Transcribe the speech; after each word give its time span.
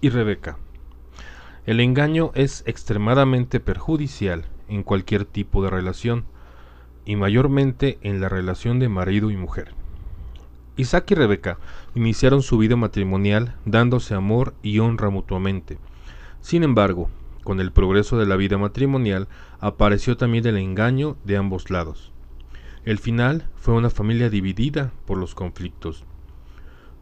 y 0.00 0.10
Rebeca. 0.10 0.58
El 1.64 1.80
engaño 1.80 2.30
es 2.34 2.62
extremadamente 2.66 3.60
perjudicial 3.60 4.44
en 4.68 4.82
cualquier 4.82 5.24
tipo 5.24 5.62
de 5.62 5.70
relación, 5.70 6.24
y 7.04 7.16
mayormente 7.16 7.98
en 8.02 8.20
la 8.20 8.28
relación 8.28 8.78
de 8.78 8.88
marido 8.88 9.30
y 9.30 9.36
mujer. 9.36 9.74
Isaac 10.76 11.10
y 11.12 11.14
Rebeca 11.14 11.58
iniciaron 11.94 12.42
su 12.42 12.58
vida 12.58 12.76
matrimonial 12.76 13.54
dándose 13.64 14.14
amor 14.14 14.54
y 14.62 14.80
honra 14.80 15.08
mutuamente. 15.08 15.78
Sin 16.40 16.62
embargo, 16.62 17.08
con 17.44 17.60
el 17.60 17.72
progreso 17.72 18.18
de 18.18 18.26
la 18.26 18.36
vida 18.36 18.58
matrimonial 18.58 19.28
apareció 19.60 20.16
también 20.16 20.46
el 20.46 20.56
engaño 20.56 21.16
de 21.24 21.36
ambos 21.36 21.70
lados. 21.70 22.12
El 22.84 22.98
final 22.98 23.48
fue 23.56 23.74
una 23.74 23.88
familia 23.88 24.30
dividida 24.30 24.92
por 25.06 25.16
los 25.16 25.34
conflictos. 25.34 26.04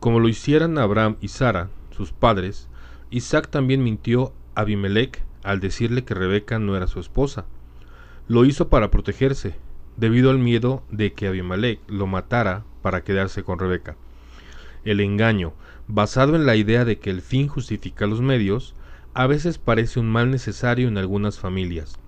Como 0.00 0.20
lo 0.20 0.28
hicieran 0.28 0.78
Abraham 0.78 1.16
y 1.20 1.28
Sara, 1.28 1.70
sus 1.94 2.12
padres, 2.12 2.68
Isaac 3.10 3.48
también 3.48 3.82
mintió 3.82 4.32
a 4.54 4.62
Abimelech 4.62 5.22
al 5.42 5.60
decirle 5.60 6.04
que 6.04 6.14
Rebeca 6.14 6.58
no 6.58 6.76
era 6.76 6.86
su 6.86 7.00
esposa. 7.00 7.46
Lo 8.28 8.44
hizo 8.44 8.68
para 8.68 8.90
protegerse, 8.90 9.54
debido 9.96 10.30
al 10.30 10.38
miedo 10.38 10.82
de 10.90 11.12
que 11.12 11.28
Abimelech 11.28 11.80
lo 11.88 12.06
matara 12.06 12.64
para 12.82 13.04
quedarse 13.04 13.42
con 13.42 13.58
Rebeca. 13.58 13.96
El 14.84 15.00
engaño, 15.00 15.54
basado 15.86 16.34
en 16.34 16.46
la 16.46 16.56
idea 16.56 16.84
de 16.84 16.98
que 16.98 17.10
el 17.10 17.22
fin 17.22 17.48
justifica 17.48 18.06
los 18.06 18.20
medios, 18.20 18.74
a 19.14 19.26
veces 19.26 19.58
parece 19.58 20.00
un 20.00 20.10
mal 20.10 20.30
necesario 20.30 20.88
en 20.88 20.98
algunas 20.98 21.38
familias, 21.38 21.98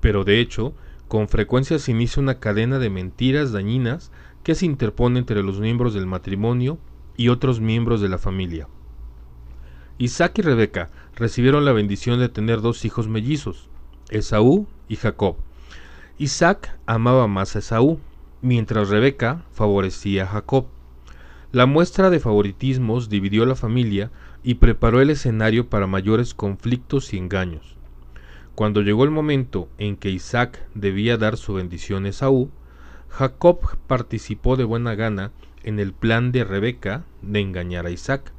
pero 0.00 0.24
de 0.24 0.40
hecho, 0.40 0.74
con 1.08 1.28
frecuencia 1.28 1.78
se 1.78 1.92
inicia 1.92 2.22
una 2.22 2.38
cadena 2.38 2.78
de 2.78 2.90
mentiras 2.90 3.52
dañinas 3.52 4.12
que 4.42 4.54
se 4.54 4.66
interpone 4.66 5.18
entre 5.18 5.42
los 5.42 5.60
miembros 5.60 5.94
del 5.94 6.06
matrimonio 6.06 6.78
y 7.16 7.28
otros 7.28 7.60
miembros 7.60 8.00
de 8.00 8.08
la 8.08 8.18
familia. 8.18 8.68
Isaac 9.98 10.38
y 10.38 10.42
Rebeca 10.42 10.90
recibieron 11.14 11.64
la 11.64 11.72
bendición 11.72 12.18
de 12.18 12.28
tener 12.28 12.60
dos 12.60 12.84
hijos 12.84 13.06
mellizos, 13.06 13.68
Esaú 14.10 14.66
y 14.88 14.96
Jacob. 14.96 15.36
Isaac 16.18 16.76
amaba 16.84 17.28
más 17.28 17.54
a 17.54 17.60
Esaú, 17.60 18.00
mientras 18.42 18.88
Rebeca 18.88 19.44
favorecía 19.52 20.24
a 20.24 20.26
Jacob. 20.26 20.66
La 21.52 21.66
muestra 21.66 22.10
de 22.10 22.18
favoritismos 22.18 23.08
dividió 23.08 23.46
la 23.46 23.54
familia 23.54 24.10
y 24.42 24.54
preparó 24.54 25.00
el 25.00 25.10
escenario 25.10 25.68
para 25.68 25.86
mayores 25.86 26.34
conflictos 26.34 27.14
y 27.14 27.18
engaños. 27.18 27.76
Cuando 28.56 28.82
llegó 28.82 29.04
el 29.04 29.12
momento 29.12 29.68
en 29.78 29.96
que 29.96 30.10
Isaac 30.10 30.60
debía 30.74 31.18
dar 31.18 31.36
su 31.36 31.54
bendición 31.54 32.04
a 32.04 32.08
Esaú, 32.08 32.50
Jacob 33.08 33.60
participó 33.86 34.56
de 34.56 34.64
buena 34.64 34.96
gana 34.96 35.30
en 35.62 35.78
el 35.78 35.92
plan 35.92 36.32
de 36.32 36.42
Rebeca 36.42 37.04
de 37.22 37.38
engañar 37.38 37.86
a 37.86 37.90
Isaac. 37.90 38.33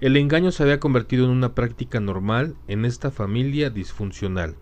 El 0.00 0.16
engaño 0.16 0.52
se 0.52 0.62
había 0.62 0.78
convertido 0.78 1.24
en 1.24 1.32
una 1.32 1.56
práctica 1.56 1.98
normal 1.98 2.54
en 2.68 2.84
esta 2.84 3.10
familia 3.10 3.68
disfuncional. 3.68 4.54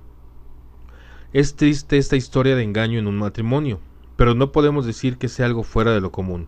Es 1.34 1.56
triste 1.56 1.98
esta 1.98 2.17
historia 2.17 2.56
de 2.56 2.62
engaño 2.62 2.98
en 2.98 3.06
un 3.06 3.19
matrimonio, 3.19 3.81
pero 4.17 4.34
no 4.34 4.51
podemos 4.51 4.87
decir 4.87 5.19
que 5.19 5.28
sea 5.28 5.45
algo 5.45 5.62
fuera 5.62 5.93
de 5.93 6.01
lo 6.01 6.11
común. 6.11 6.47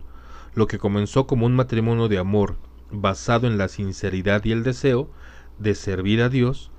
Lo 0.55 0.65
que 0.65 0.79
comenzó 0.79 1.27
como 1.27 1.45
un 1.45 1.55
matrimonio 1.55 2.07
de 2.07 2.17
amor, 2.17 2.55
basado 2.89 3.45
en 3.45 3.59
la 3.59 3.67
sinceridad 3.67 4.43
y 4.45 4.53
el 4.53 4.63
deseo 4.63 5.07
de 5.59 5.75
servir 5.75 6.23
a 6.23 6.29
Dios, 6.29 6.71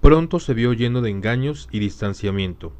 pronto 0.00 0.40
se 0.40 0.54
vio 0.54 0.72
lleno 0.72 1.02
de 1.02 1.10
engaños 1.10 1.68
y 1.70 1.80
distanciamiento. 1.80 2.72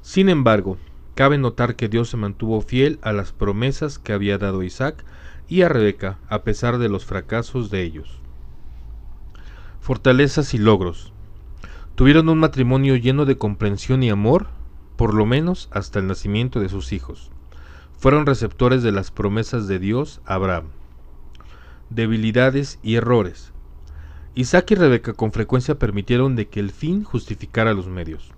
Sin 0.00 0.28
embargo, 0.28 0.76
cabe 1.14 1.38
notar 1.38 1.76
que 1.76 1.88
Dios 1.88 2.08
se 2.08 2.16
mantuvo 2.16 2.60
fiel 2.62 2.98
a 3.02 3.12
las 3.12 3.30
promesas 3.30 4.00
que 4.00 4.12
había 4.12 4.38
dado 4.38 4.64
Isaac 4.64 5.04
y 5.46 5.62
a 5.62 5.68
Rebeca 5.68 6.18
a 6.28 6.42
pesar 6.42 6.78
de 6.78 6.88
los 6.88 7.04
fracasos 7.04 7.70
de 7.70 7.82
ellos. 7.84 8.23
Fortalezas 9.84 10.54
y 10.54 10.58
logros. 10.58 11.12
Tuvieron 11.94 12.30
un 12.30 12.38
matrimonio 12.38 12.96
lleno 12.96 13.26
de 13.26 13.36
comprensión 13.36 14.02
y 14.02 14.08
amor, 14.08 14.46
por 14.96 15.12
lo 15.12 15.26
menos 15.26 15.68
hasta 15.72 15.98
el 15.98 16.06
nacimiento 16.06 16.58
de 16.58 16.70
sus 16.70 16.94
hijos. 16.94 17.30
Fueron 17.98 18.24
receptores 18.24 18.82
de 18.82 18.92
las 18.92 19.10
promesas 19.10 19.68
de 19.68 19.78
Dios 19.78 20.22
a 20.24 20.36
Abraham. 20.36 20.68
Debilidades 21.90 22.78
y 22.82 22.94
errores. 22.94 23.52
Isaac 24.34 24.70
y 24.70 24.76
Rebeca 24.76 25.12
con 25.12 25.32
frecuencia 25.32 25.78
permitieron 25.78 26.34
de 26.34 26.48
que 26.48 26.60
el 26.60 26.70
fin 26.70 27.04
justificara 27.04 27.74
los 27.74 27.86
medios. 27.86 28.32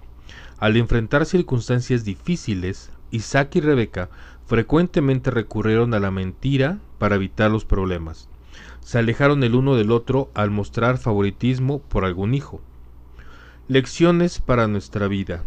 Al 0.58 0.76
enfrentar 0.76 1.26
circunstancias 1.26 2.04
difíciles, 2.04 2.90
Isaac 3.12 3.54
y 3.54 3.60
Rebeca 3.60 4.08
frecuentemente 4.46 5.30
recurrieron 5.30 5.94
a 5.94 6.00
la 6.00 6.10
mentira 6.10 6.80
para 6.98 7.14
evitar 7.14 7.52
los 7.52 7.64
problemas 7.64 8.28
se 8.86 8.98
alejaron 8.98 9.42
el 9.42 9.56
uno 9.56 9.74
del 9.74 9.90
otro 9.90 10.30
al 10.32 10.52
mostrar 10.52 10.96
favoritismo 10.96 11.80
por 11.80 12.04
algún 12.04 12.34
hijo. 12.34 12.60
Lecciones 13.66 14.38
para 14.38 14.68
nuestra 14.68 15.08
vida. 15.08 15.42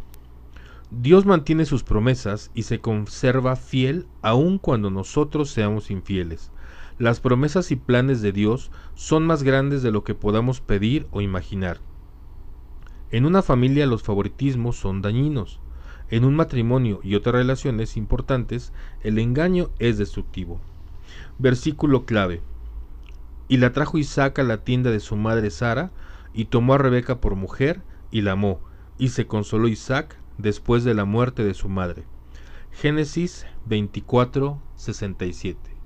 Dios 0.92 1.26
mantiene 1.26 1.64
sus 1.64 1.86
promesas 1.86 2.52
y 2.54 2.64
se 2.64 2.82
conserva 2.82 3.56
fiel 3.56 4.08
aun 4.22 4.58
cuando 4.58 4.90
nosotros 4.90 5.52
seamos 5.52 5.90
infieles. 5.90 6.52
Las 6.98 7.22
promesas 7.22 7.72
y 7.72 7.78
planes 7.78 8.22
de 8.22 8.34
Dios 8.34 8.72
son 8.96 9.26
más 9.26 9.44
grandes 9.44 9.84
de 9.84 9.92
lo 9.92 10.04
que 10.04 10.16
podamos 10.16 10.60
pedir 10.60 11.08
o 11.12 11.22
imaginar. 11.22 11.80
En 13.10 13.26
una 13.26 13.42
familia 13.42 13.86
los 13.86 14.04
favoritismos 14.04 14.76
son 14.76 15.02
dañinos. 15.02 15.62
En 16.10 16.26
un 16.26 16.36
matrimonio 16.36 17.00
y 17.04 17.16
otras 17.16 17.36
relaciones 17.36 17.96
importantes, 17.96 18.74
el 19.02 19.18
engaño 19.18 19.70
es 19.80 19.98
destructivo. 19.98 20.60
Versículo 21.38 22.06
clave. 22.06 22.42
Y 23.50 23.58
la 23.58 23.74
trajo 23.74 23.98
Isaac 23.98 24.40
a 24.40 24.44
la 24.44 24.64
tienda 24.64 24.92
de 24.92 25.02
su 25.02 25.18
madre 25.18 25.50
Sara, 25.52 25.92
y 26.34 26.46
tomó 26.46 26.76
a 26.76 26.78
Rebeca 26.78 27.20
por 27.20 27.36
mujer, 27.36 27.82
y 28.12 28.22
la 28.22 28.32
amó, 28.32 28.62
y 28.98 29.10
se 29.10 29.28
consoló 29.28 29.68
Isaac 29.68 30.18
después 30.38 30.86
de 30.86 30.94
la 30.94 31.04
muerte 31.04 31.44
de 31.44 31.54
su 31.54 31.68
madre. 31.68 32.06
Génesis 32.72 33.46
24, 33.66 34.62
67 34.76 35.79